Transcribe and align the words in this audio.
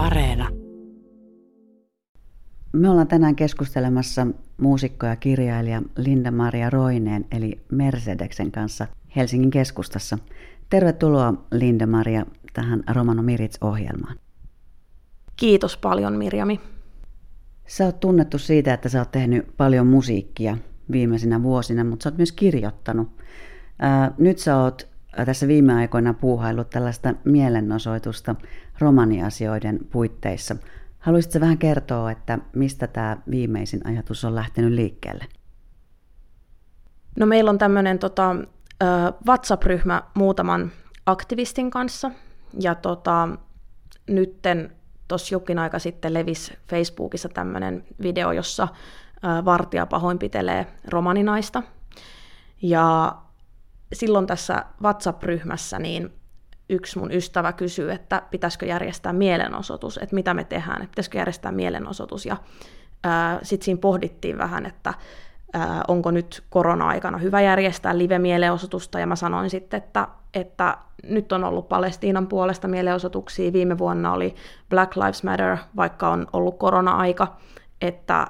Areena. 0.00 0.48
Me 2.72 2.90
ollaan 2.90 3.08
tänään 3.08 3.36
keskustelemassa 3.36 4.26
muusikko 4.60 5.06
ja 5.06 5.16
kirjailija 5.16 5.82
Linda-Maria 5.96 6.70
Roineen 6.70 7.26
eli 7.30 7.60
Mercedeksen 7.72 8.52
kanssa 8.52 8.86
Helsingin 9.16 9.50
keskustassa. 9.50 10.18
Tervetuloa 10.70 11.34
Linda-Maria 11.54 12.26
tähän 12.52 12.82
Romano 12.94 13.22
Mirits-ohjelmaan. 13.22 14.16
Kiitos 15.36 15.76
paljon 15.76 16.12
Mirjami. 16.12 16.60
Sä 17.66 17.84
oot 17.84 18.00
tunnettu 18.00 18.38
siitä, 18.38 18.74
että 18.74 18.88
sä 18.88 18.98
oot 18.98 19.10
tehnyt 19.10 19.56
paljon 19.56 19.86
musiikkia 19.86 20.56
viimeisinä 20.92 21.42
vuosina, 21.42 21.84
mutta 21.84 22.02
sä 22.02 22.08
oot 22.08 22.16
myös 22.16 22.32
kirjoittanut. 22.32 23.08
Ää, 23.78 24.14
nyt 24.18 24.38
sä 24.38 24.56
oot 24.56 24.89
tässä 25.26 25.48
viime 25.48 25.74
aikoina 25.74 26.14
puuhaillut 26.14 26.70
tällaista 26.70 27.14
mielenosoitusta 27.24 28.34
romaniasioiden 28.78 29.78
puitteissa. 29.90 30.56
Haluaisitko 30.98 31.40
vähän 31.40 31.58
kertoa, 31.58 32.10
että 32.10 32.38
mistä 32.56 32.86
tämä 32.86 33.16
viimeisin 33.30 33.86
ajatus 33.86 34.24
on 34.24 34.34
lähtenyt 34.34 34.72
liikkeelle? 34.72 35.24
No 37.18 37.26
meillä 37.26 37.50
on 37.50 37.58
tämmöinen 37.58 37.98
tota, 37.98 38.36
WhatsApp-ryhmä 39.26 40.02
muutaman 40.14 40.72
aktivistin 41.06 41.70
kanssa, 41.70 42.10
ja 42.60 42.74
tota, 42.74 43.28
nytten 44.06 44.72
tuossa 45.08 45.34
jokin 45.34 45.58
aika 45.58 45.78
sitten 45.78 46.14
levisi 46.14 46.54
Facebookissa 46.68 47.28
tämmöinen 47.28 47.84
video, 48.02 48.32
jossa 48.32 48.68
vartija 49.44 49.86
pahoinpitelee 49.86 50.66
romaninaista. 50.88 51.62
Ja 52.62 53.16
silloin 53.92 54.26
tässä 54.26 54.64
WhatsApp-ryhmässä 54.82 55.78
niin 55.78 56.12
yksi 56.68 56.98
mun 56.98 57.12
ystävä 57.12 57.52
kysyy, 57.52 57.92
että 57.92 58.22
pitäisikö 58.30 58.66
järjestää 58.66 59.12
mielenosoitus, 59.12 59.98
että 59.98 60.14
mitä 60.14 60.34
me 60.34 60.44
tehdään, 60.44 60.82
että 60.82 60.90
pitäisikö 60.90 61.18
järjestää 61.18 61.52
mielenosoitus. 61.52 62.26
Ja 62.26 62.36
sitten 63.42 63.64
siinä 63.64 63.80
pohdittiin 63.80 64.38
vähän, 64.38 64.66
että 64.66 64.94
ää, 65.52 65.84
onko 65.88 66.10
nyt 66.10 66.42
korona-aikana 66.50 67.18
hyvä 67.18 67.40
järjestää 67.40 67.98
live-mielenosoitusta, 67.98 69.00
ja 69.00 69.06
mä 69.06 69.16
sanoin 69.16 69.50
sitten, 69.50 69.78
että, 69.78 70.08
että 70.34 70.78
nyt 71.02 71.32
on 71.32 71.44
ollut 71.44 71.68
Palestiinan 71.68 72.26
puolesta 72.26 72.68
mielenosoituksia, 72.68 73.52
viime 73.52 73.78
vuonna 73.78 74.12
oli 74.12 74.34
Black 74.68 74.96
Lives 74.96 75.24
Matter, 75.24 75.56
vaikka 75.76 76.08
on 76.08 76.26
ollut 76.32 76.58
korona-aika, 76.58 77.36
että 77.80 78.26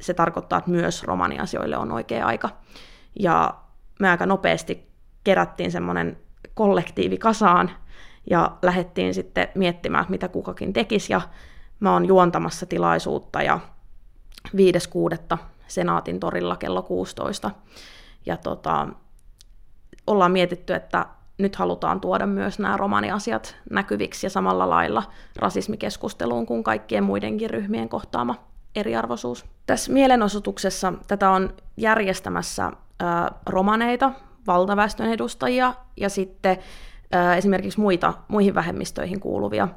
se 0.00 0.14
tarkoittaa, 0.14 0.58
että 0.58 0.70
myös 0.70 1.04
romaniasioille 1.04 1.76
on 1.76 1.92
oikea 1.92 2.26
aika. 2.26 2.48
Ja 3.20 3.54
me 4.00 4.10
aika 4.10 4.26
nopeasti 4.26 4.89
kerättiin 5.24 5.72
semmoinen 5.72 6.18
kollektiivi 6.54 7.18
kasaan 7.18 7.70
ja 8.30 8.56
lähdettiin 8.62 9.14
sitten 9.14 9.48
miettimään, 9.54 10.06
mitä 10.08 10.28
kukakin 10.28 10.72
tekisi. 10.72 11.12
Ja 11.12 11.20
mä 11.80 11.92
oon 11.92 12.06
juontamassa 12.06 12.66
tilaisuutta 12.66 13.42
ja 13.42 13.60
5.6. 14.48 15.38
Senaatin 15.66 16.20
torilla 16.20 16.56
kello 16.56 16.82
16. 16.82 17.50
Ja 18.26 18.36
tota, 18.36 18.88
ollaan 20.06 20.32
mietitty, 20.32 20.74
että 20.74 21.06
nyt 21.38 21.56
halutaan 21.56 22.00
tuoda 22.00 22.26
myös 22.26 22.58
nämä 22.58 22.76
romaniasiat 22.76 23.56
näkyviksi 23.70 24.26
ja 24.26 24.30
samalla 24.30 24.70
lailla 24.70 25.02
rasismikeskusteluun 25.36 26.46
kuin 26.46 26.64
kaikkien 26.64 27.04
muidenkin 27.04 27.50
ryhmien 27.50 27.88
kohtaama 27.88 28.34
eriarvoisuus. 28.74 29.44
Tässä 29.66 29.92
mielenosoituksessa 29.92 30.92
tätä 31.08 31.30
on 31.30 31.54
järjestämässä 31.76 32.72
romaneita, 33.46 34.12
valtaväestön 34.52 35.12
edustajia 35.12 35.74
ja 35.96 36.08
sitten 36.08 36.58
esimerkiksi 37.36 37.80
muita, 37.80 38.14
muihin 38.28 38.54
vähemmistöihin 38.54 39.20
kuuluvia 39.20 39.68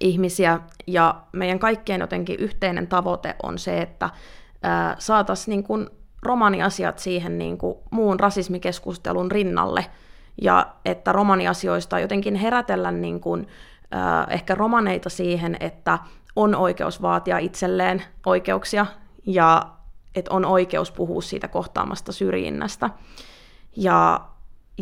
ihmisiä. 0.00 0.60
Ja 0.86 1.22
meidän 1.32 1.58
kaikkien 1.58 2.00
jotenkin 2.00 2.36
yhteinen 2.38 2.86
tavoite 2.86 3.36
on 3.42 3.58
se, 3.58 3.82
että 3.82 4.10
saataisiin 4.98 5.64
niin 5.68 5.90
romaniasiat 6.22 6.98
siihen 6.98 7.38
niin 7.38 7.58
kuin 7.58 7.78
muun 7.90 8.20
rasismikeskustelun 8.20 9.30
rinnalle 9.30 9.86
ja 10.42 10.66
että 10.84 11.12
romaniasioista 11.12 12.00
jotenkin 12.00 12.34
herätellä 12.34 12.90
niin 12.90 13.20
kuin, 13.20 13.48
äh, 13.94 14.26
ehkä 14.30 14.54
romaneita 14.54 15.10
siihen, 15.10 15.56
että 15.60 15.98
on 16.36 16.54
oikeus 16.54 17.02
vaatia 17.02 17.38
itselleen 17.38 18.02
oikeuksia 18.26 18.86
ja 19.26 19.66
että 20.14 20.34
on 20.34 20.44
oikeus 20.44 20.92
puhua 20.92 21.22
siitä 21.22 21.48
kohtaamasta 21.48 22.12
syrjinnästä. 22.12 22.90
Ja, 23.76 24.20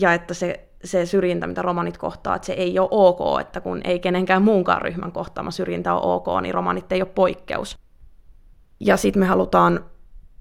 ja 0.00 0.15
että 0.15 0.34
se, 0.34 0.69
se 0.84 1.06
syrjintä, 1.06 1.47
mitä 1.47 1.62
romanit 1.62 1.99
kohtaa, 1.99 2.37
että 2.37 2.47
se 2.47 2.53
ei 2.53 2.78
ole 2.78 2.88
ok, 2.91 3.41
että 3.41 3.60
kun 3.60 3.81
ei 3.84 3.99
kenenkään 3.99 4.43
muunkaan 4.43 4.82
ryhmän 4.82 5.12
kohtaama 5.12 5.50
syrjintä 5.50 5.94
ole 5.94 6.15
ok, 6.15 6.27
niin 6.43 6.55
romanit 6.55 6.93
ei 6.93 7.03
ole 7.03 7.10
poikkeus. 7.15 7.78
Ja 8.81 8.97
sitten 8.97 9.21
me 9.21 9.27
halutaan 9.27 9.84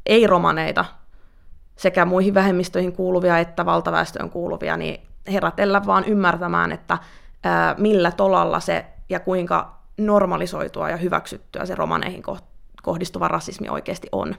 ei-romaneita 0.06 0.86
sekä 1.76 2.06
muihin 2.06 2.34
vähemmistöihin 2.34 2.94
kuuluvia 2.94 3.40
että 3.40 3.66
valtaväestöön 3.66 4.30
kuuluvia, 4.30 4.78
niin 4.78 5.02
herätellä 5.32 5.82
vaan 5.86 6.04
ymmärtämään, 6.06 6.72
että 6.72 6.98
ää, 7.44 7.76
millä 7.78 8.12
tolalla 8.12 8.60
se 8.60 8.86
ja 9.10 9.20
kuinka 9.20 9.80
normalisoitua 9.98 10.90
ja 10.90 10.98
hyväksyttyä 10.98 11.66
se 11.66 11.76
romaneihin 11.76 12.24
kohdistuva 12.84 13.28
rasismi 13.28 13.70
oikeasti 13.70 14.08
on. 14.12 14.36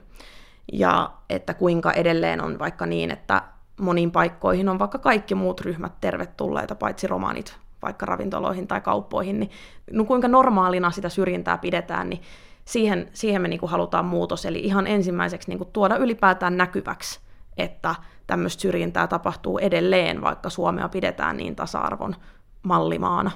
Ja 0.72 1.10
että 1.30 1.54
kuinka 1.54 1.92
edelleen 1.92 2.40
on 2.40 2.58
vaikka 2.58 2.86
niin, 2.86 3.10
että 3.10 3.42
moniin 3.80 4.10
paikkoihin 4.10 4.68
on 4.68 4.78
vaikka 4.78 4.98
kaikki 4.98 5.34
muut 5.34 5.60
ryhmät 5.60 5.92
tervetulleita, 6.00 6.74
paitsi 6.74 7.06
romanit, 7.06 7.58
vaikka 7.82 8.06
ravintoloihin 8.06 8.66
tai 8.66 8.80
kauppoihin, 8.80 9.40
niin 9.40 9.50
no 9.90 10.04
kuinka 10.04 10.28
normaalina 10.28 10.90
sitä 10.90 11.08
syrjintää 11.08 11.58
pidetään, 11.58 12.10
niin 12.10 12.22
siihen, 12.64 13.10
siihen 13.12 13.42
me 13.42 13.48
niin 13.48 13.60
kuin 13.60 13.70
halutaan 13.70 14.04
muutos. 14.04 14.46
Eli 14.46 14.58
ihan 14.58 14.86
ensimmäiseksi 14.86 15.48
niin 15.48 15.58
kuin 15.58 15.70
tuoda 15.72 15.96
ylipäätään 15.96 16.56
näkyväksi, 16.56 17.20
että 17.56 17.94
tämmöistä 18.26 18.60
syrjintää 18.60 19.06
tapahtuu 19.06 19.58
edelleen, 19.58 20.22
vaikka 20.22 20.50
Suomea 20.50 20.88
pidetään 20.88 21.36
niin 21.36 21.56
tasa-arvon 21.56 22.16
mallimaana. 22.62 23.30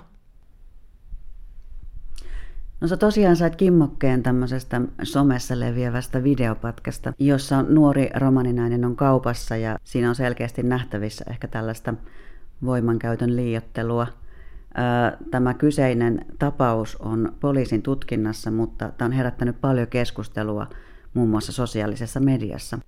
No 2.81 2.89
sä 2.89 2.97
tosiaan 2.97 3.37
sait 3.37 3.57
kimmokkeen 3.57 4.23
tämmöisestä 4.23 4.81
somessa 5.03 5.61
leviävästä 5.61 6.25
videopatkasta, 6.25 7.13
jossa 7.19 7.63
nuori 7.63 8.11
romaninainen 8.15 8.85
on 8.85 8.97
kaupassa 8.97 9.57
ja 9.57 9.79
siinä 9.85 10.09
on 10.09 10.15
selkeästi 10.15 10.63
nähtävissä 10.63 11.25
ehkä 11.31 11.49
tällaista 11.49 11.95
voimankäytön 12.65 13.37
liiottelua. 13.37 14.07
Tämä 15.31 15.55
kyseinen 15.55 16.27
tapaus 16.39 16.97
on 16.97 17.33
poliisin 17.41 17.83
tutkinnassa, 17.83 18.51
mutta 18.51 18.93
tämä 18.99 19.07
on 19.07 19.13
herättänyt 19.13 19.61
paljon 19.61 19.89
keskustelua 19.89 20.67
muun 21.15 21.29
muassa 21.29 21.53
sosiaalisessa 21.53 22.21
mediassa. 22.21 22.79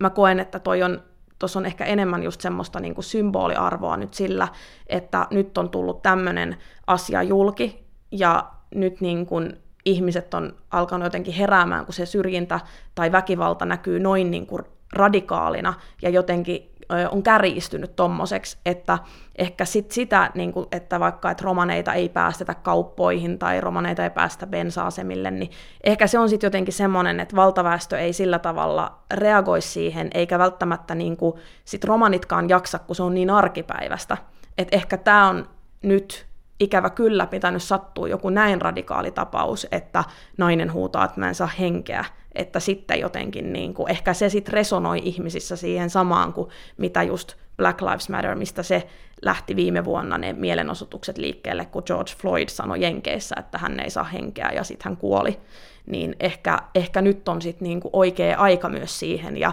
Mä 0.00 0.10
koen, 0.10 0.40
että 0.40 0.58
toi 0.58 0.82
on 0.82 1.02
tuossa 1.38 1.58
on 1.58 1.66
ehkä 1.66 1.84
enemmän 1.84 2.22
just 2.22 2.40
semmoista 2.40 2.80
niin 2.80 2.94
kuin 2.94 3.04
symboliarvoa 3.04 3.96
nyt 3.96 4.14
sillä, 4.14 4.48
että 4.86 5.26
nyt 5.30 5.58
on 5.58 5.70
tullut 5.70 6.02
tämmöinen 6.02 6.56
asia 6.86 7.22
julki 7.22 7.86
ja 8.10 8.50
nyt 8.74 9.00
niin 9.00 9.26
kuin 9.26 9.56
ihmiset 9.84 10.34
on 10.34 10.54
alkanut 10.70 11.06
jotenkin 11.06 11.34
heräämään, 11.34 11.84
kun 11.84 11.94
se 11.94 12.06
syrjintä 12.06 12.60
tai 12.94 13.12
väkivalta 13.12 13.64
näkyy 13.64 14.00
noin 14.00 14.30
niin 14.30 14.46
kuin 14.46 14.62
radikaalina 14.92 15.74
ja 16.02 16.10
jotenkin 16.10 16.74
on 17.10 17.22
kärjistynyt 17.22 17.96
tommoseksi, 17.96 18.58
että 18.66 18.98
ehkä 19.36 19.64
sit 19.64 19.90
sitä, 19.90 20.30
niin 20.34 20.52
kuin, 20.52 20.66
että 20.72 21.00
vaikka 21.00 21.30
että 21.30 21.44
romaneita 21.44 21.92
ei 21.92 22.08
päästetä 22.08 22.54
kauppoihin 22.54 23.38
tai 23.38 23.60
romaneita 23.60 24.04
ei 24.04 24.10
päästä 24.10 24.46
bensa-asemille, 24.46 25.30
niin 25.30 25.50
ehkä 25.84 26.06
se 26.06 26.18
on 26.18 26.28
sitten 26.28 26.46
jotenkin 26.46 26.74
semmoinen, 26.74 27.20
että 27.20 27.36
valtaväestö 27.36 27.98
ei 27.98 28.12
sillä 28.12 28.38
tavalla 28.38 28.98
reagoi 29.14 29.62
siihen, 29.62 30.10
eikä 30.14 30.38
välttämättä 30.38 30.94
niin 30.94 31.16
kuin, 31.16 31.34
sit 31.64 31.84
romanitkaan 31.84 32.48
jaksa, 32.48 32.78
kun 32.78 32.96
se 32.96 33.02
on 33.02 33.14
niin 33.14 33.30
arkipäivästä. 33.30 34.16
että 34.58 34.76
ehkä 34.76 34.96
tämä 34.96 35.28
on 35.28 35.48
nyt 35.82 36.26
ikävä 36.60 36.90
kyllä 36.90 37.26
pitänyt 37.26 37.62
sattua 37.62 38.08
joku 38.08 38.28
näin 38.28 38.62
radikaali 38.62 39.10
tapaus, 39.10 39.66
että 39.72 40.04
nainen 40.38 40.72
huutaa, 40.72 41.04
että 41.04 41.20
mä 41.20 41.28
en 41.28 41.34
saa 41.34 41.50
henkeä, 41.58 42.04
että 42.34 42.60
sitten 42.60 43.00
jotenkin 43.00 43.52
niin 43.52 43.74
kuin, 43.74 43.90
ehkä 43.90 44.14
se 44.14 44.28
sitten 44.28 44.52
resonoi 44.52 45.00
ihmisissä 45.04 45.56
siihen 45.56 45.90
samaan 45.90 46.32
kuin 46.32 46.50
mitä 46.76 47.02
just 47.02 47.34
Black 47.56 47.82
Lives 47.82 48.08
Matter, 48.08 48.34
mistä 48.34 48.62
se 48.62 48.88
lähti 49.22 49.56
viime 49.56 49.84
vuonna 49.84 50.18
ne 50.18 50.32
mielenosoitukset 50.32 51.18
liikkeelle, 51.18 51.64
kun 51.64 51.82
George 51.86 52.12
Floyd 52.18 52.48
sanoi 52.48 52.80
Jenkeissä, 52.80 53.34
että 53.38 53.58
hän 53.58 53.80
ei 53.80 53.90
saa 53.90 54.04
henkeä 54.04 54.50
ja 54.54 54.64
sitten 54.64 54.84
hän 54.84 54.96
kuoli. 54.96 55.40
Niin 55.86 56.16
ehkä, 56.20 56.58
ehkä 56.74 57.02
nyt 57.02 57.28
on 57.28 57.42
sitten 57.42 57.68
niin 57.68 57.80
oikea 57.92 58.38
aika 58.38 58.68
myös 58.68 58.98
siihen 58.98 59.36
ja 59.36 59.52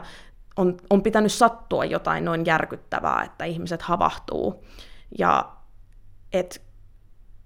on, 0.58 0.78
on 0.90 1.04
pitänyt 1.04 1.32
sattua 1.32 1.86
jotain 1.86 2.26
noin 2.26 2.46
järkyttävää, 2.46 3.24
että 3.24 3.46
ihmiset 3.46 3.82
havahtuu. 3.82 4.66
Ja 5.20 5.52
et 6.34 6.62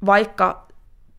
vaikka 0.05 0.65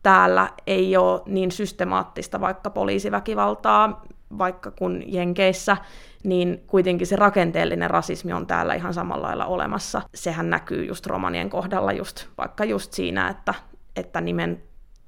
täällä 0.03 0.49
ei 0.67 0.97
ole 0.97 1.21
niin 1.25 1.51
systemaattista 1.51 2.41
vaikka 2.41 2.69
poliisiväkivaltaa, 2.69 4.01
vaikka 4.37 4.71
kun 4.71 5.03
Jenkeissä, 5.05 5.77
niin 6.23 6.63
kuitenkin 6.67 7.07
se 7.07 7.15
rakenteellinen 7.15 7.89
rasismi 7.89 8.33
on 8.33 8.47
täällä 8.47 8.73
ihan 8.73 8.93
samalla 8.93 9.27
lailla 9.27 9.45
olemassa. 9.45 10.01
Sehän 10.15 10.49
näkyy 10.49 10.85
just 10.85 11.05
romanien 11.05 11.49
kohdalla 11.49 11.91
just, 11.91 12.27
vaikka 12.37 12.65
just 12.65 12.93
siinä, 12.93 13.29
että, 13.29 13.53
että 13.95 14.21
nimen 14.21 14.63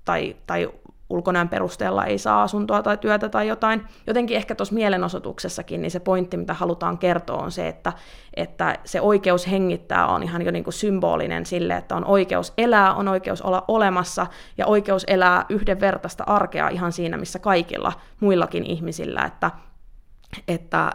tai, 0.06 0.36
tai 0.48 0.70
ulkonäön 1.10 1.50
perusteella 1.50 2.06
ei 2.06 2.18
saa 2.18 2.44
asuntoa 2.44 2.84
tai 2.84 2.98
työtä 2.98 3.30
tai 3.30 3.48
jotain. 3.48 3.86
Jotenkin 4.08 4.38
ehkä 4.38 4.56
tuossa 4.56 4.76
mielenosoituksessakin 4.76 5.82
niin 5.82 5.92
se 5.92 6.00
pointti, 6.00 6.38
mitä 6.38 6.54
halutaan 6.54 6.98
kertoa, 6.98 7.44
on 7.44 7.52
se, 7.52 7.68
että, 7.68 7.94
että 8.34 8.76
se 8.86 9.02
oikeus 9.02 9.52
hengittää 9.52 10.08
on 10.08 10.24
ihan 10.24 10.42
jo 10.42 10.52
niin 10.52 10.64
kuin 10.64 10.74
symbolinen 10.74 11.46
sille, 11.46 11.78
että 11.78 11.96
on 11.96 12.06
oikeus 12.06 12.54
elää, 12.58 12.94
on 12.94 13.08
oikeus 13.08 13.42
olla 13.42 13.66
olemassa 13.68 14.28
ja 14.58 14.66
oikeus 14.66 15.04
elää 15.08 15.46
yhdenvertaista 15.50 16.24
arkea 16.28 16.70
ihan 16.70 16.92
siinä, 16.92 17.18
missä 17.18 17.40
kaikilla 17.40 17.94
muillakin 18.20 18.66
ihmisillä, 18.66 19.22
että, 19.26 19.52
että 20.48 20.92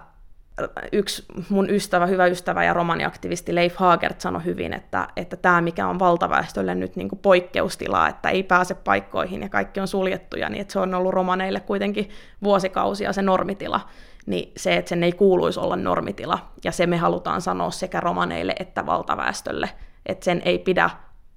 yksi 0.93 1.25
mun 1.49 1.71
ystävä, 1.71 2.07
hyvä 2.07 2.27
ystävä 2.27 2.65
ja 2.65 2.73
romaniaktivisti 2.73 3.55
Leif 3.55 3.77
Hagert 3.77 4.21
sanoi 4.21 4.45
hyvin, 4.45 4.73
että, 4.73 5.09
että 5.17 5.37
tämä 5.37 5.61
mikä 5.61 5.89
on 5.89 5.99
valtaväestölle 5.99 6.75
nyt 6.75 6.97
niin 6.97 7.09
kuin 7.09 7.19
poikkeustila, 7.19 8.09
että 8.09 8.29
ei 8.29 8.43
pääse 8.43 8.75
paikkoihin 8.75 9.43
ja 9.43 9.49
kaikki 9.49 9.81
on 9.81 9.89
suljettuja, 9.89 10.49
niin 10.49 10.61
että 10.61 10.73
se 10.73 10.79
on 10.79 10.95
ollut 10.95 11.15
romaneille 11.15 11.61
kuitenkin 11.61 12.11
vuosikausia 12.43 13.13
se 13.13 13.23
normitila, 13.23 13.81
niin 14.27 14.53
se, 14.57 14.77
että 14.77 14.89
sen 14.89 15.05
ei 15.05 15.13
kuuluisi 15.13 15.61
olla 15.61 15.77
normitila, 15.77 16.39
ja 16.65 16.73
se 16.73 16.87
me 16.87 16.97
halutaan 16.97 17.41
sanoa 17.41 17.71
sekä 17.71 18.01
romaneille 18.01 18.55
että 18.61 18.87
valtaväestölle, 18.87 19.71
että 20.07 20.25
sen 20.25 20.43
ei 20.45 20.59
pidä 20.59 20.91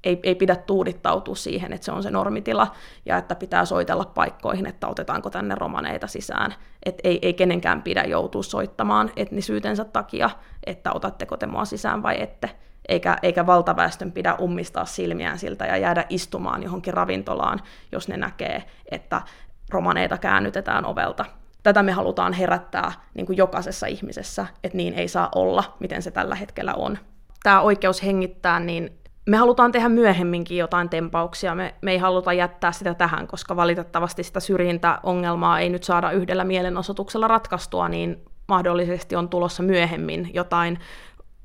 ei, 0.07 0.19
ei 0.23 0.35
pidä 0.35 0.55
tuudittautua 0.55 1.35
siihen, 1.35 1.73
että 1.73 1.85
se 1.85 1.91
on 1.91 2.03
se 2.03 2.11
normitila 2.11 2.67
ja 3.05 3.17
että 3.17 3.35
pitää 3.35 3.65
soitella 3.65 4.05
paikkoihin, 4.05 4.65
että 4.65 4.87
otetaanko 4.87 5.29
tänne 5.29 5.55
romaneita 5.55 6.07
sisään. 6.07 6.53
Että 6.85 7.01
ei, 7.03 7.19
ei 7.21 7.33
kenenkään 7.33 7.81
pidä 7.81 8.03
joutua 8.03 8.43
soittamaan 8.43 9.11
etnisyytensä 9.15 9.85
takia, 9.85 10.29
että 10.65 10.91
otatteko 10.93 11.37
te 11.37 11.45
mua 11.45 11.65
sisään 11.65 12.03
vai 12.03 12.21
ette. 12.21 12.49
Eikä, 12.89 13.17
eikä 13.23 13.45
valtaväestön 13.45 14.11
pidä 14.11 14.35
ummistaa 14.35 14.85
silmiään 14.85 15.39
siltä 15.39 15.65
ja 15.65 15.77
jäädä 15.77 16.05
istumaan 16.09 16.63
johonkin 16.63 16.93
ravintolaan, 16.93 17.61
jos 17.91 18.07
ne 18.07 18.17
näkee, 18.17 18.63
että 18.91 19.21
romaneita 19.69 20.17
käännytetään 20.17 20.85
ovelta. 20.85 21.25
Tätä 21.63 21.83
me 21.83 21.91
halutaan 21.91 22.33
herättää 22.33 22.91
niin 23.13 23.25
kuin 23.25 23.37
jokaisessa 23.37 23.87
ihmisessä, 23.87 24.45
että 24.63 24.77
niin 24.77 24.93
ei 24.93 25.07
saa 25.07 25.29
olla, 25.35 25.75
miten 25.79 26.01
se 26.01 26.11
tällä 26.11 26.35
hetkellä 26.35 26.73
on. 26.73 26.97
Tämä 27.43 27.61
oikeus 27.61 28.03
hengittää, 28.03 28.59
niin 28.59 28.96
me 29.27 29.37
halutaan 29.37 29.71
tehdä 29.71 29.89
myöhemminkin 29.89 30.57
jotain 30.57 30.89
tempauksia, 30.89 31.55
me, 31.55 31.75
me 31.81 31.91
ei 31.91 31.97
haluta 31.97 32.33
jättää 32.33 32.71
sitä 32.71 32.93
tähän, 32.93 33.27
koska 33.27 33.55
valitettavasti 33.55 34.23
sitä 34.23 34.39
syrjintäongelmaa 34.39 35.59
ei 35.59 35.69
nyt 35.69 35.83
saada 35.83 36.11
yhdellä 36.11 36.43
mielenosoituksella 36.43 37.27
ratkaistua, 37.27 37.89
niin 37.89 38.25
mahdollisesti 38.47 39.15
on 39.15 39.29
tulossa 39.29 39.63
myöhemmin 39.63 40.29
jotain 40.33 40.79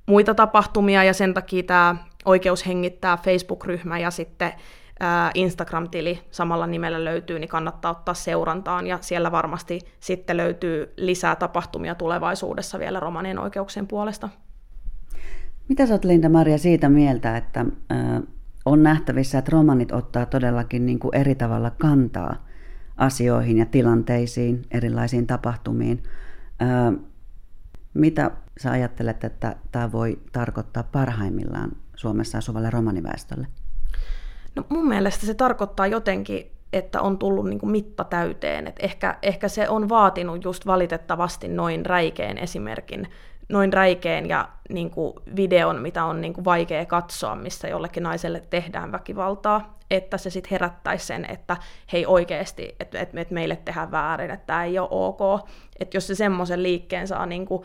muita 0.06 0.34
tapahtumia, 0.34 1.05
ja 1.05 1.14
sen 1.14 1.34
takia 1.34 1.62
tämä 1.62 1.96
Oikeus 2.25 2.67
hengittää 2.67 3.17
Facebook-ryhmä 3.17 3.99
ja 3.99 4.11
sitten 4.11 4.52
Instagram-tili 5.35 6.20
samalla 6.31 6.67
nimellä 6.67 7.05
löytyy, 7.05 7.38
niin 7.38 7.49
kannattaa 7.49 7.90
ottaa 7.90 8.14
seurantaan, 8.14 8.87
ja 8.87 8.99
siellä 9.00 9.32
varmasti 9.32 9.81
sitten 10.00 10.37
löytyy 10.37 10.93
lisää 10.96 11.37
tapahtumia 11.37 11.94
tulevaisuudessa 11.94 12.78
vielä 12.78 13.00
romanien 13.00 13.38
oikeuksien 13.38 13.87
puolesta. 13.87 14.28
Mitä 15.69 15.87
sä 15.87 15.94
oot 15.94 16.05
Linda-Maria 16.05 16.59
siitä 16.59 16.88
mieltä, 16.88 17.37
että 17.37 17.67
on 18.64 18.82
nähtävissä, 18.82 19.38
että 19.38 19.50
romanit 19.53 19.93
ottaa 19.93 20.26
todellakin 20.26 20.87
niin 20.87 20.99
kuin 20.99 21.14
eri 21.14 21.35
tavalla 21.35 21.70
kantaa 21.70 22.47
asioihin 22.97 23.59
ja 23.59 23.67
tilanteisiin, 23.67 24.62
erilaisiin 24.70 25.26
tapahtumiin. 25.26 26.03
Mitä 27.94 28.31
sä 28.59 28.70
ajattelet, 28.70 29.25
että 29.25 29.56
tämä 29.73 29.93
voi 29.93 30.19
tarkoittaa 30.32 30.82
parhaimmillaan 30.82 31.73
Suomessa 31.97 32.38
asuvalle 32.38 32.70
romaniväestölle? 32.70 33.47
No 34.56 34.64
mun 34.69 34.88
mielestä 34.88 35.26
se 35.26 35.35
tarkoittaa 35.35 35.87
jotenkin, 35.87 36.47
että 36.73 37.00
on 37.00 37.19
tullut 37.19 37.49
niin 37.49 37.59
kuin 37.59 37.73
mitta 37.73 38.05
täyteen. 38.05 38.67
Et 38.67 38.76
ehkä, 38.81 39.19
ehkä 39.23 39.49
se 39.49 39.69
on 39.69 39.88
vaatinut 39.88 40.44
just 40.44 40.67
valitettavasti 40.67 41.49
noin 41.49 41.87
räikeän 41.87 42.38
esimerkin 42.38 43.09
noin 43.52 43.72
räikeän 43.72 44.28
ja 44.28 44.49
niin 44.69 44.90
kuin 44.90 45.12
videon, 45.37 45.82
mitä 45.82 46.04
on 46.04 46.20
niin 46.20 46.32
kuin 46.32 46.44
vaikea 46.44 46.87
katsoa, 46.87 47.37
missä 47.37 47.69
jollekin 47.69 48.02
naiselle 48.02 48.43
tehdään 48.50 48.93
väkivaltaa, 48.93 49.78
että 49.90 50.19
se 50.19 50.31
sitten 50.31 50.50
herättäisi 50.50 51.06
sen, 51.06 51.31
että 51.31 51.56
hei 51.93 52.06
oikeasti, 52.06 52.76
että, 52.81 52.99
että, 52.99 53.20
että 53.20 53.34
meille 53.34 53.56
tehdään 53.56 53.90
väärin, 53.90 54.31
että 54.31 54.46
tämä 54.46 54.64
ei 54.64 54.78
ole 54.78 54.88
ok. 54.90 55.49
Että 55.81 55.96
jos 55.96 56.06
se 56.06 56.14
semmoisen 56.14 56.62
liikkeen 56.62 57.08
saa 57.08 57.26
niin 57.26 57.46
kuin, 57.46 57.62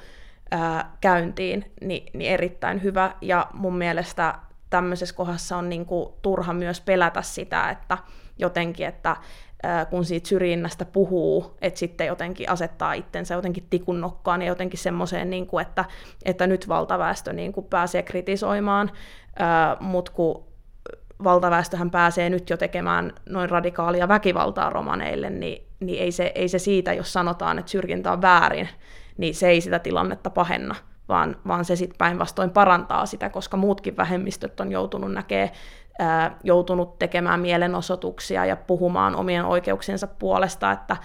ää, 0.51 0.91
käyntiin, 1.01 1.71
niin, 1.81 2.05
niin 2.13 2.31
erittäin 2.31 2.83
hyvä. 2.83 3.11
Ja 3.21 3.47
mun 3.53 3.77
mielestä 3.77 4.35
tämmöisessä 4.69 5.15
kohdassa 5.15 5.57
on 5.57 5.69
niin 5.69 5.85
kuin 5.85 6.13
turha 6.21 6.53
myös 6.53 6.81
pelätä 6.81 7.21
sitä, 7.21 7.69
että 7.69 7.97
jotenkin, 8.37 8.87
että 8.87 9.15
kun 9.89 10.06
siitä 10.06 10.27
syrjinnästä 10.27 10.86
puhuu, 10.86 11.57
että 11.62 11.80
sitten 11.80 12.07
jotenkin 12.07 12.50
asettaa 12.50 12.94
itsensä 12.94 13.33
jotenkin 13.33 13.68
tikun 13.69 14.01
nokkaan 14.01 14.42
ja 14.42 14.48
jotenkin 14.48 14.80
semmoiseen, 14.80 15.30
niin 15.30 15.48
kuin, 15.48 15.62
että, 15.62 15.86
että 16.25 16.48
nyt 16.48 16.68
valtaväestö 16.68 17.33
niin 17.33 17.54
kuin 17.54 17.65
pääsee 17.65 18.04
kritisoimaan, 18.04 18.92
mutta 19.80 20.12
kun 20.12 20.48
valtaväestöhän 21.24 21.92
pääsee 21.92 22.30
nyt 22.30 22.50
jo 22.50 22.57
tekemään 22.57 23.13
noin 23.30 23.50
radikaalia 23.50 24.07
väkivaltaa 24.07 24.69
romaneille, 24.69 25.30
niin, 25.30 25.68
niin 25.80 26.04
ei, 26.04 26.12
se, 26.12 26.31
ei 26.36 26.48
se 26.48 26.59
siitä, 26.59 26.94
jos 26.94 27.13
sanotaan, 27.13 27.59
että 27.59 27.71
syrjintä 27.71 28.12
on 28.12 28.21
väärin, 28.21 28.69
niin 29.18 29.36
se 29.36 29.48
ei 29.48 29.62
sitä 29.62 29.80
tilannetta 29.80 30.30
pahenna, 30.30 30.75
vaan, 31.09 31.36
vaan 31.48 31.65
se 31.65 31.75
sitten 31.75 31.98
päinvastoin 31.98 32.50
parantaa 32.50 33.06
sitä, 33.06 33.30
koska 33.30 33.57
muutkin 33.57 33.98
vähemmistöt 33.98 34.59
on 34.59 34.71
joutunut 34.71 35.13
näkemään 35.13 35.50
joutunut 36.44 36.99
tekemään 36.99 37.39
mielenosoituksia 37.39 38.45
ja 38.45 38.55
puhumaan 38.55 39.15
omien 39.15 39.45
oikeuksiensa 39.45 40.07
puolesta, 40.07 40.71
että 40.71 40.97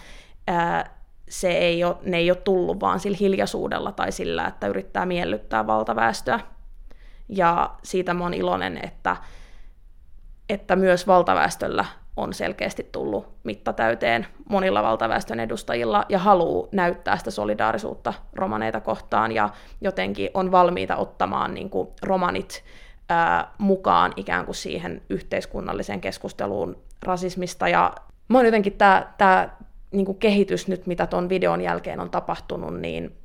se 1.29 1.49
ei 1.49 1.85
ole, 1.85 1.97
ne 2.03 2.17
ei 2.17 2.31
ole 2.31 2.39
tullut 2.45 2.81
vaan 2.81 3.01
sillä 3.01 3.17
hiljaisuudella 3.21 3.93
tai 3.93 4.13
sillä, 4.13 4.47
että 4.47 4.67
yrittää 4.67 5.07
miellyttää 5.07 5.67
valtaväestöä. 5.67 6.41
Ja 7.29 7.71
siitä 7.83 8.15
mä 8.15 8.25
oon 8.25 8.35
iloinen, 8.35 8.81
että, 8.85 9.17
että 10.49 10.77
myös 10.77 11.07
valtaväestöllä 11.07 11.85
on 12.17 12.35
selkeästi 12.35 12.89
tullut 12.93 13.29
mitta 13.45 13.73
täyteen 13.73 14.27
monilla 14.49 14.83
valtaväestön 14.83 15.41
edustajilla 15.41 16.05
ja 16.09 16.19
haluaa 16.19 16.69
näyttää 16.73 17.17
sitä 17.17 17.31
solidaarisuutta 17.31 18.15
romaneita 18.35 18.81
kohtaan 18.81 19.33
ja 19.33 19.49
jotenkin 19.81 20.31
on 20.35 20.53
valmiita 20.53 20.97
ottamaan 20.97 21.55
niin 21.55 21.71
kuin 21.71 21.89
romanit 22.03 22.65
mukaan 23.59 24.13
ikään 24.17 24.45
kuin 24.45 24.55
siihen 24.55 25.03
yhteiskunnalliseen 25.11 26.01
keskusteluun 26.01 26.77
rasismista. 27.03 27.69
Ja 27.69 27.95
mä 28.29 28.39
oon 28.39 28.45
jotenkin 28.45 28.73
tämä 28.73 29.13
tää, 29.19 29.57
niinku 29.91 30.15
kehitys 30.15 30.69
nyt, 30.69 30.87
mitä 30.87 31.07
tuon 31.07 31.29
videon 31.29 31.61
jälkeen 31.61 32.01
on 32.01 32.11
tapahtunut, 32.11 32.81
niin 32.81 33.17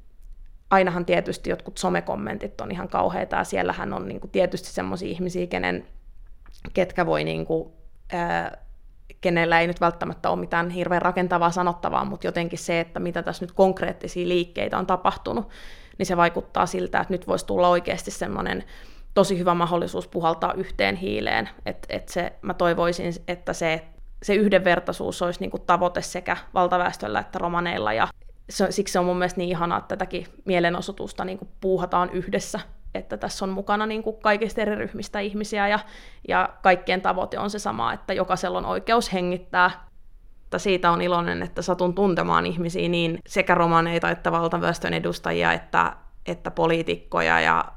ainahan 0.70 1.06
tietysti 1.06 1.50
jotkut 1.50 1.78
somekommentit 1.78 2.62
on 2.62 2.72
ihan 2.72 2.90
kauheita, 2.90 3.36
ja 3.36 3.44
siellähän 3.44 3.94
on 3.94 4.08
niinku 4.08 4.28
tietysti 4.28 4.70
semmoisia 4.70 5.10
ihmisiä, 5.10 5.48
kenen, 5.48 5.86
ketkä 6.74 7.06
voi 7.06 7.24
niinku, 7.24 7.74
ää, 8.14 8.58
kenellä 9.22 9.60
ei 9.60 9.68
nyt 9.68 9.82
välttämättä 9.82 10.30
ole 10.30 10.40
mitään 10.40 10.70
hirveän 10.70 11.02
rakentavaa 11.02 11.52
sanottavaa, 11.52 12.06
mutta 12.06 12.28
jotenkin 12.28 12.60
se, 12.60 12.80
että 12.80 13.00
mitä 13.00 13.24
tässä 13.24 13.46
nyt 13.46 13.52
konkreettisia 13.52 14.28
liikkeitä 14.28 14.78
on 14.78 14.88
tapahtunut, 14.88 15.50
niin 15.98 16.06
se 16.06 16.18
vaikuttaa 16.18 16.66
siltä, 16.66 17.00
että 17.00 17.14
nyt 17.14 17.28
voisi 17.28 17.46
tulla 17.46 17.70
oikeasti 17.70 18.12
semmoinen 18.12 18.64
tosi 19.18 19.40
hyvä 19.40 19.54
mahdollisuus 19.54 20.08
puhaltaa 20.08 20.54
yhteen 20.54 20.96
hiileen. 20.96 21.50
Et, 21.66 21.86
et 21.90 22.10
se, 22.10 22.34
mä 22.42 22.54
toivoisin, 22.54 23.14
että 23.28 23.54
se, 23.54 23.86
se 24.24 24.36
yhdenvertaisuus 24.36 25.22
olisi 25.22 25.40
niin 25.40 25.52
kuin 25.52 25.64
tavoite 25.66 26.02
sekä 26.02 26.38
valtaväestöllä 26.54 27.20
että 27.20 27.40
romaneilla. 27.40 27.94
Ja 27.94 28.08
se, 28.50 28.72
siksi 28.72 28.92
se 28.92 29.00
on 29.00 29.06
mun 29.06 29.18
mielestä 29.18 29.38
niin 29.38 29.50
ihanaa, 29.50 29.78
että 29.78 29.88
tätäkin 29.88 30.26
mielenosoitusta 30.46 31.26
niin 31.26 31.38
kuin 31.38 31.50
puuhataan 31.62 32.10
yhdessä. 32.10 32.60
Että 32.96 33.18
tässä 33.18 33.46
on 33.46 33.50
mukana 33.50 33.86
niin 33.86 34.04
kuin 34.04 34.16
kaikista 34.16 34.62
eri 34.62 34.76
ryhmistä 34.76 35.20
ihmisiä 35.20 35.68
ja, 35.68 35.80
ja 36.28 36.50
kaikkien 36.62 37.02
tavoite 37.02 37.40
on 37.40 37.50
se 37.50 37.60
sama, 37.60 37.94
että 37.94 38.14
jokaisella 38.14 38.58
on 38.58 38.66
oikeus 38.66 39.14
hengittää 39.14 39.88
mutta 40.42 40.60
siitä 40.60 40.92
on 40.92 41.02
iloinen, 41.02 41.44
että 41.44 41.62
satun 41.62 41.96
tuntemaan 41.96 42.46
ihmisiä 42.46 42.90
niin 42.90 43.20
sekä 43.28 43.56
romaneita 43.56 44.10
että 44.10 44.32
valtaväestön 44.32 44.94
edustajia 44.94 45.54
että, 45.54 45.94
että 46.26 46.52
poliitikkoja 46.52 47.40
ja 47.40 47.77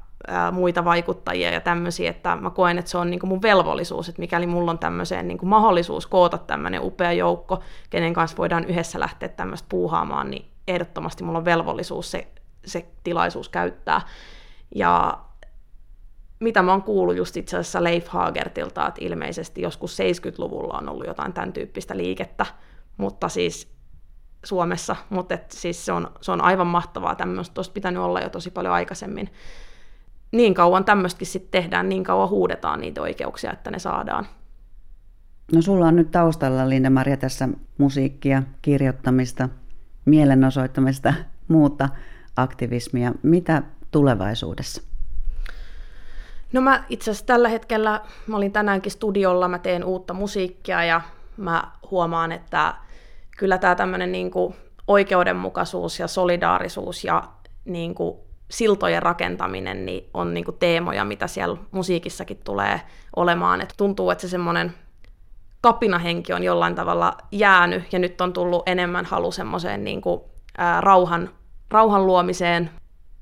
muita 0.51 0.85
vaikuttajia 0.85 1.51
ja 1.51 1.61
tämmöisiä, 1.61 2.09
että 2.09 2.35
mä 2.35 2.49
koen, 2.49 2.77
että 2.77 2.91
se 2.91 2.97
on 2.97 3.09
niin 3.09 3.19
kuin 3.19 3.29
mun 3.29 3.41
velvollisuus, 3.41 4.09
että 4.09 4.21
mikäli 4.21 4.47
mulla 4.47 4.71
on 4.71 4.79
tämmöiseen 4.79 5.27
niin 5.27 5.37
kuin 5.37 5.49
mahdollisuus 5.49 6.07
koota 6.07 6.37
tämmöinen 6.37 6.83
upea 6.83 7.11
joukko, 7.11 7.59
kenen 7.89 8.13
kanssa 8.13 8.37
voidaan 8.37 8.65
yhdessä 8.65 8.99
lähteä 8.99 9.29
tämmöistä 9.29 9.65
puuhaamaan, 9.69 10.31
niin 10.31 10.45
ehdottomasti 10.67 11.23
mulla 11.23 11.39
on 11.39 11.45
velvollisuus 11.45 12.11
se, 12.11 12.27
se 12.65 12.85
tilaisuus 13.03 13.49
käyttää. 13.49 14.01
Ja 14.75 15.17
mitä 16.39 16.61
mä 16.61 16.71
oon 16.71 16.83
kuullut 16.83 17.15
just 17.15 17.37
itse 17.37 17.57
asiassa 17.57 17.83
Leif 17.83 18.07
Hagertilta, 18.07 18.87
että 18.87 19.01
ilmeisesti 19.03 19.61
joskus 19.61 19.97
70-luvulla 19.99 20.77
on 20.77 20.89
ollut 20.89 21.07
jotain 21.07 21.33
tämän 21.33 21.53
tyyppistä 21.53 21.97
liikettä, 21.97 22.45
mutta 22.97 23.29
siis 23.29 23.71
Suomessa, 24.45 24.95
mutta 25.09 25.33
et 25.33 25.51
siis 25.51 25.85
se, 25.85 25.91
on, 25.91 26.11
se 26.21 26.31
on 26.31 26.41
aivan 26.41 26.67
mahtavaa 26.67 27.15
tämmöistä, 27.15 27.59
olisi 27.59 27.71
pitänyt 27.71 28.03
olla 28.03 28.19
jo 28.19 28.29
tosi 28.29 28.51
paljon 28.51 28.73
aikaisemmin 28.73 29.29
niin 30.31 30.53
kauan 30.53 30.85
tämmöistäkin 30.85 31.27
sitten 31.27 31.61
tehdään, 31.61 31.89
niin 31.89 32.03
kauan 32.03 32.29
huudetaan 32.29 32.81
niitä 32.81 33.01
oikeuksia, 33.01 33.51
että 33.51 33.71
ne 33.71 33.79
saadaan. 33.79 34.25
No 35.53 35.61
sulla 35.61 35.87
on 35.87 35.95
nyt 35.95 36.11
taustalla, 36.11 36.69
Linda-Maria, 36.69 37.17
tässä 37.17 37.49
musiikkia, 37.77 38.43
kirjoittamista, 38.61 39.49
mielenosoittamista, 40.05 41.13
muuta 41.47 41.89
aktivismia. 42.35 43.11
Mitä 43.23 43.63
tulevaisuudessa? 43.91 44.81
No 46.53 46.61
mä 46.61 46.83
itse 46.89 47.11
asiassa 47.11 47.25
tällä 47.25 47.49
hetkellä, 47.49 48.01
mä 48.27 48.37
olin 48.37 48.51
tänäänkin 48.51 48.91
studiolla, 48.91 49.47
mä 49.47 49.59
teen 49.59 49.83
uutta 49.83 50.13
musiikkia 50.13 50.83
ja 50.83 51.01
mä 51.37 51.63
huomaan, 51.91 52.31
että 52.31 52.75
kyllä 53.37 53.57
tämä 53.57 53.75
tämmöinen 53.75 54.11
niin 54.11 54.31
oikeudenmukaisuus 54.87 55.99
ja 55.99 56.07
solidaarisuus 56.07 57.03
ja 57.03 57.29
niin 57.65 57.95
kuin 57.95 58.17
siltojen 58.51 59.03
rakentaminen 59.03 59.85
niin 59.85 60.09
on 60.13 60.33
niin 60.33 60.45
kuin 60.45 60.57
teemoja, 60.57 61.05
mitä 61.05 61.27
siellä 61.27 61.57
musiikissakin 61.71 62.41
tulee 62.43 62.81
olemaan. 63.15 63.61
Et 63.61 63.73
tuntuu, 63.77 64.09
että 64.09 64.21
se 64.21 64.27
semmoinen 64.27 64.73
kapinahenki 65.61 66.33
on 66.33 66.43
jollain 66.43 66.75
tavalla 66.75 67.17
jäänyt 67.31 67.93
ja 67.93 67.99
nyt 67.99 68.21
on 68.21 68.33
tullut 68.33 68.63
enemmän 68.65 69.05
halu 69.05 69.31
semmoiseen 69.31 69.83
niin 69.83 70.01
kuin, 70.01 70.21
ää, 70.57 70.81
rauhan, 70.81 71.29
rauhan 71.69 72.07
luomiseen, 72.07 72.69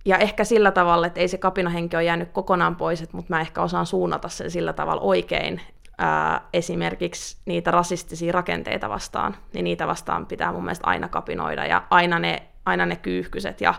ja 0.06 0.18
ehkä 0.18 0.44
sillä 0.44 0.72
tavalla, 0.72 1.08
että 1.08 1.20
ei 1.20 1.28
se 1.28 1.38
kapinahenki 1.38 1.96
ole 1.96 2.04
jäänyt 2.04 2.32
kokonaan 2.32 2.76
pois, 2.76 3.02
että, 3.02 3.18
mutta 3.18 3.34
mä 3.34 3.42
ehkä 3.42 3.62
osaan 3.62 3.86
suunnata 3.86 4.30
sen 4.30 4.52
sillä 4.52 4.74
tavalla 4.74 5.02
oikein. 5.02 5.62
Ää, 5.98 6.42
esimerkiksi 6.54 7.38
niitä 7.46 7.72
rasistisia 7.72 8.32
rakenteita 8.32 8.90
vastaan, 8.90 9.36
niin 9.54 9.64
niitä 9.64 9.88
vastaan 9.88 10.26
pitää 10.26 10.52
mun 10.52 10.64
mielestä 10.64 10.88
aina 10.88 11.08
kapinoida, 11.08 11.66
ja 11.66 11.84
aina 11.90 12.20
ne, 12.20 12.44
aina 12.66 12.86
ne 12.86 12.96
kyyhkyset 12.96 13.62
ja 13.62 13.74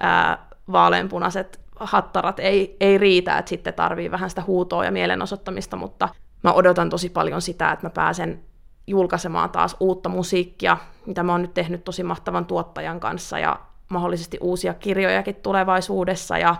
ää, 0.00 0.49
vaaleanpunaiset 0.72 1.60
hattarat 1.80 2.40
ei, 2.40 2.76
ei 2.80 2.98
riitä, 2.98 3.38
että 3.38 3.48
sitten 3.48 3.74
tarvii 3.74 4.10
vähän 4.10 4.30
sitä 4.30 4.42
huutoa 4.46 4.84
ja 4.84 4.90
mielenosoittamista, 4.90 5.76
mutta 5.76 6.08
mä 6.42 6.52
odotan 6.52 6.90
tosi 6.90 7.08
paljon 7.08 7.42
sitä, 7.42 7.72
että 7.72 7.86
mä 7.86 7.90
pääsen 7.90 8.40
julkaisemaan 8.86 9.50
taas 9.50 9.76
uutta 9.80 10.08
musiikkia, 10.08 10.76
mitä 11.06 11.22
mä 11.22 11.32
oon 11.32 11.42
nyt 11.42 11.54
tehnyt 11.54 11.84
tosi 11.84 12.02
mahtavan 12.02 12.46
tuottajan 12.46 13.00
kanssa, 13.00 13.38
ja 13.38 13.60
mahdollisesti 13.88 14.38
uusia 14.40 14.74
kirjojakin 14.74 15.34
tulevaisuudessa 15.34 16.38
ja 16.38 16.56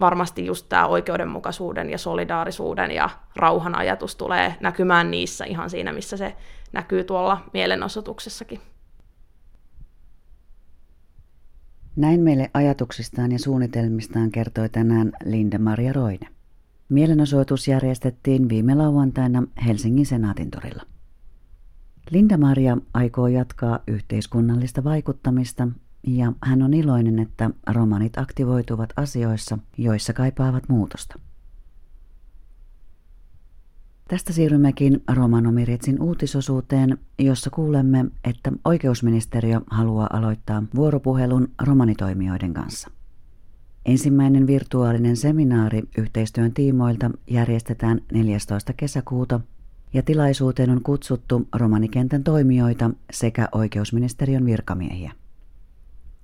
varmasti 0.00 0.46
just 0.46 0.66
tämä 0.68 0.86
oikeudenmukaisuuden 0.86 1.90
ja 1.90 1.98
solidaarisuuden 1.98 2.90
ja 2.90 3.10
rauhan 3.36 3.74
ajatus 3.74 4.16
tulee 4.16 4.54
näkymään 4.60 5.10
niissä 5.10 5.44
ihan 5.44 5.70
siinä, 5.70 5.92
missä 5.92 6.16
se 6.16 6.36
näkyy 6.72 7.04
tuolla 7.04 7.38
mielenosoituksessakin. 7.52 8.60
Näin 12.00 12.20
meille 12.20 12.50
ajatuksistaan 12.54 13.32
ja 13.32 13.38
suunnitelmistaan 13.38 14.30
kertoi 14.30 14.68
tänään 14.68 15.12
Linda-Maria 15.24 15.92
Roine. 15.92 16.26
Mielenosoitus 16.88 17.68
järjestettiin 17.68 18.48
viime 18.48 18.74
lauantaina 18.74 19.42
Helsingin 19.66 20.06
senaatintorilla. 20.06 20.82
Linda-Maria 22.10 22.78
aikoo 22.94 23.26
jatkaa 23.26 23.78
yhteiskunnallista 23.86 24.84
vaikuttamista 24.84 25.68
ja 26.06 26.32
hän 26.42 26.62
on 26.62 26.74
iloinen, 26.74 27.18
että 27.18 27.50
romanit 27.70 28.18
aktivoituvat 28.18 28.90
asioissa, 28.96 29.58
joissa 29.78 30.12
kaipaavat 30.12 30.68
muutosta. 30.68 31.18
Tästä 34.10 34.32
siirrymmekin 34.32 35.02
Romanomiritsin 35.14 36.02
uutisosuuteen, 36.02 36.98
jossa 37.18 37.50
kuulemme, 37.50 38.04
että 38.24 38.52
oikeusministeriö 38.64 39.60
haluaa 39.70 40.08
aloittaa 40.12 40.62
vuoropuhelun 40.74 41.48
romanitoimijoiden 41.62 42.54
kanssa. 42.54 42.90
Ensimmäinen 43.86 44.46
virtuaalinen 44.46 45.16
seminaari 45.16 45.82
yhteistyön 45.98 46.52
tiimoilta 46.54 47.10
järjestetään 47.26 48.00
14. 48.12 48.72
kesäkuuta 48.72 49.40
ja 49.92 50.02
tilaisuuteen 50.02 50.70
on 50.70 50.82
kutsuttu 50.82 51.48
romanikentän 51.56 52.24
toimijoita 52.24 52.90
sekä 53.12 53.48
oikeusministeriön 53.52 54.46
virkamiehiä. 54.46 55.12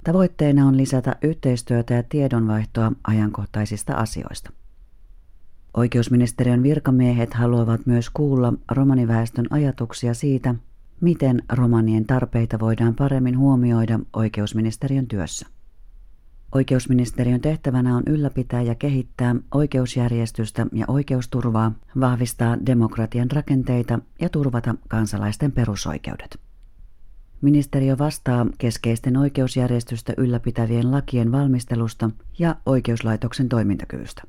Tavoitteena 0.04 0.66
on 0.66 0.76
lisätä 0.76 1.16
yhteistyötä 1.22 1.94
ja 1.94 2.02
tiedonvaihtoa 2.02 2.92
ajankohtaisista 3.04 3.94
asioista. 3.94 4.50
Oikeusministeriön 5.76 6.62
virkamiehet 6.62 7.34
haluavat 7.34 7.86
myös 7.86 8.10
kuulla 8.10 8.52
romaniväestön 8.70 9.46
ajatuksia 9.50 10.14
siitä, 10.14 10.54
miten 11.00 11.42
romanien 11.52 12.04
tarpeita 12.04 12.58
voidaan 12.58 12.94
paremmin 12.94 13.38
huomioida 13.38 14.00
oikeusministeriön 14.12 15.06
työssä. 15.06 15.46
Oikeusministeriön 16.54 17.40
tehtävänä 17.40 17.96
on 17.96 18.02
ylläpitää 18.06 18.62
ja 18.62 18.74
kehittää 18.74 19.36
oikeusjärjestystä 19.54 20.66
ja 20.72 20.84
oikeusturvaa, 20.88 21.72
vahvistaa 22.00 22.56
demokratian 22.66 23.30
rakenteita 23.30 23.98
ja 24.20 24.28
turvata 24.28 24.74
kansalaisten 24.88 25.52
perusoikeudet. 25.52 26.40
Ministeriö 27.40 27.98
vastaa 27.98 28.46
keskeisten 28.58 29.16
oikeusjärjestystä 29.16 30.14
ylläpitävien 30.16 30.90
lakien 30.90 31.32
valmistelusta 31.32 32.10
ja 32.38 32.56
oikeuslaitoksen 32.66 33.48
toimintakyvystä. 33.48 34.22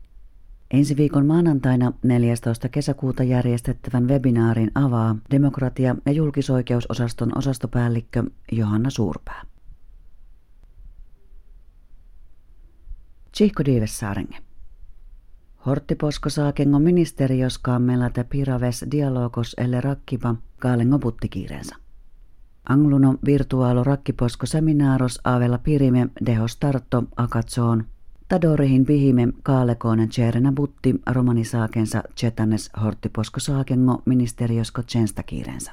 Ensi 0.71 0.97
viikon 0.97 1.25
maanantaina 1.25 1.93
14. 2.03 2.69
kesäkuuta 2.69 3.23
järjestettävän 3.23 4.07
webinaarin 4.07 4.71
avaa 4.75 5.15
demokratia- 5.31 5.95
ja 6.05 6.11
julkisoikeusosaston 6.11 7.37
osastopäällikkö 7.37 8.23
Johanna 8.51 8.89
Suurpää. 8.89 9.43
Tsihko 13.31 13.65
Diivessaarenge. 13.65 14.37
Horttiposko 15.65 16.29
saakengo 16.29 16.79
ministeriös 16.79 17.57
kammella 17.57 18.09
te 18.09 18.23
piraves 18.23 18.85
dialogos 18.91 19.55
elle 19.57 19.81
rakkipa 19.81 20.35
kaalengo 20.59 20.99
puttikiireensä. 20.99 21.75
Angluno 22.69 23.15
virtuaalo 23.25 23.83
rakkiposko 23.83 24.45
seminaaros 24.45 25.21
avella 25.23 25.57
pirime 25.57 26.07
deho 26.25 26.47
starto 26.47 27.03
akatsoon. 27.17 27.85
Tadorihin 28.27 28.85
pihime 28.85 29.27
kaalekoinen 29.43 30.09
tjerena 30.09 30.51
butti 30.51 30.95
romanisaakensa 31.11 32.03
chetanes 32.15 32.71
horttiposko 32.83 33.39
saakengo 33.39 34.01
ministeriosko 34.05 34.83
tjenstakiirensä. 34.83 35.71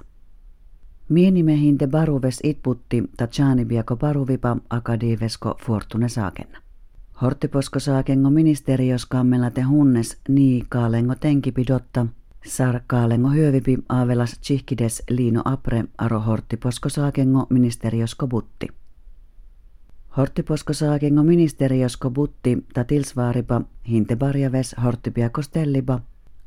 Mienimehin 1.09 1.79
te 1.79 1.87
baruves 1.87 2.41
itputti 2.45 3.11
ta 3.17 3.29
biako 3.65 3.97
baruvipa 3.97 4.57
akadivesko 4.71 5.57
fortune 5.67 6.09
saakenna. 6.09 6.59
Horttiposko 7.23 7.81
saakengo 7.81 8.31
ministerios 8.31 9.07
kammella 9.07 9.51
te 9.51 9.63
hunnes 9.63 10.17
nii 10.29 10.65
kaalengo 10.69 11.15
tenkipidotta– 11.15 12.07
Sarkaalengo 12.47 13.29
hyövipi 13.29 13.79
aavelas 13.89 14.39
chihkides 14.41 15.03
liino 15.11 15.43
apre 15.45 15.85
aro 15.99 16.21
horttiposko 16.21 16.89
saakengo 16.89 17.47
ministeriosko 17.51 18.27
butti. 18.27 18.69
Horttiposko 20.17 20.73
saakengo 20.73 21.23
ministeriosko 21.23 22.11
butti 22.11 22.59
ta 22.75 22.85
tilsvaaripa 22.85 23.61
hinte 23.89 24.17
barjaves 24.17 24.75
horttipiakostelliba 24.85 26.01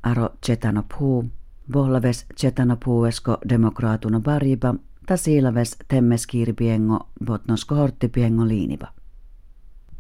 aro 0.04 0.30
chetanopuu, 0.46 1.26
vohlaves 1.74 2.26
chetanopuuesko 2.42 3.38
demokraatuno 3.50 4.20
barjiba 4.20 4.76
ta 5.06 5.18
siilaves 5.18 5.78
temmeskiiripiengo 5.88 7.00
botnosko 7.26 7.76
horttipiengo 7.76 8.48
liiniba. 8.48 8.88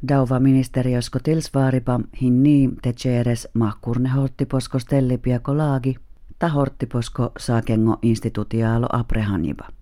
Dauva 0.10 0.40
ministeriosko 0.40 1.20
tilsvaaripa 1.20 2.00
hinni 2.22 2.70
te 2.82 2.94
ceres 2.94 3.48
mahkurne 3.54 4.10
horttiposko 4.10 4.80
stellipiako 4.80 5.58
laagi, 5.58 5.96
ta 6.40 6.50
horttiposko 6.50 7.32
saakengo 7.38 8.00
institutiaalo 8.02 8.88
aprehanjiba. 8.94 9.77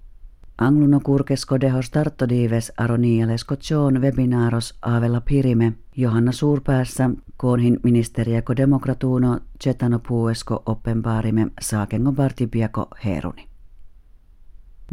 Angluno 0.58 1.00
kurkesko 1.00 1.62
deho 1.62 1.82
startodives 1.82 2.72
aronialesko 2.78 3.56
John 3.70 4.02
webinaaros 4.02 4.74
aavella 4.82 5.22
pirime, 5.22 5.74
Johanna 5.98 6.32
Suurpäässä 6.32 7.10
koonhin 7.38 7.80
ministeriako 7.84 8.56
demokratuuno 8.58 9.40
cetanopuesko 9.64 10.64
oppenbaarime 10.66 11.48
saakengo 11.62 12.12
bartipiako 12.12 12.88
heruni. 13.06 13.48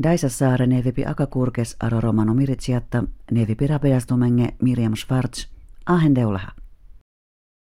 Daisa 0.03 0.29
saare 0.29 0.67
nevipi 0.67 1.07
akakurkes 1.07 1.77
aro 1.81 2.01
romano 2.01 2.35
miritsiatta 2.35 3.05
nevipi 3.31 3.67
rapeastumenge 3.67 4.55
Miriam 4.63 4.97
Schwarz 4.97 5.47
ahendeulaha. 5.87 6.62